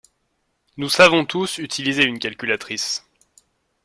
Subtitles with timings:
[0.77, 3.05] Nous savons tous utiliser une calculatrice.